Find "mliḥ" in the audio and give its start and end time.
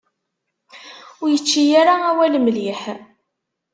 2.39-2.81